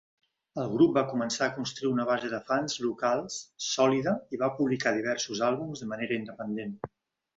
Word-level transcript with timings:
El 0.61 0.69
grup 0.69 0.93
va 0.99 1.03
començar 1.09 1.43
a 1.49 1.53
construir 1.57 1.89
una 1.97 2.07
base 2.11 2.31
de 2.31 2.39
fans 2.49 2.77
locals 2.85 3.37
sòlida 3.67 4.15
i 4.37 4.41
va 4.45 4.53
publicar 4.63 4.95
diversos 4.97 5.45
àlbums 5.51 5.85
de 5.85 5.91
manera 5.93 6.19
independent. 6.23 6.79